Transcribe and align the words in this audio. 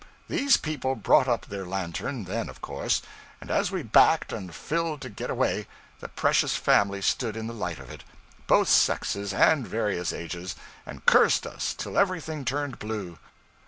These 0.27 0.57
people 0.57 0.95
brought 0.95 1.27
up 1.27 1.45
their 1.45 1.63
lantern, 1.67 2.23
then, 2.23 2.49
of 2.49 2.59
course; 2.59 3.03
and 3.39 3.51
as 3.51 3.69
we 3.69 3.83
backed 3.83 4.33
and 4.33 4.51
filled 4.51 4.99
to 5.01 5.09
get 5.11 5.29
away, 5.29 5.67
the 5.99 6.09
precious 6.09 6.55
family 6.55 7.03
stood 7.03 7.37
in 7.37 7.45
the 7.45 7.53
light 7.53 7.77
of 7.77 7.91
it 7.91 8.03
both 8.47 8.67
sexes 8.67 9.31
and 9.31 9.67
various 9.67 10.11
ages 10.11 10.55
and 10.87 11.05
cursed 11.05 11.45
us 11.45 11.75
till 11.75 11.99
everything 11.99 12.45
turned 12.45 12.79
blue. 12.79 13.19